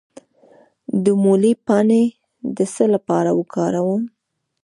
[1.03, 2.03] د مولی پاڼې
[2.57, 4.03] د څه لپاره وکاروم؟